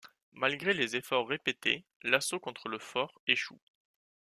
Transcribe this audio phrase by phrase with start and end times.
[0.33, 3.59] Malgré les efforts répétés, l'assaut contre le fort échoue.